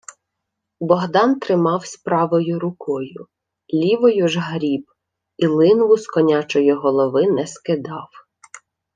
Богдан 0.79 1.35
тримавсь 1.39 1.97
правою 1.97 2.59
рукою, 2.59 3.27
лівою 3.73 4.27
ж 4.27 4.39
гріб 4.39 4.85
і 5.37 5.47
линву 5.47 5.97
з 5.97 6.07
конячої 6.07 6.73
голови 6.73 7.31
не 7.31 7.47
скидав. 7.47 8.07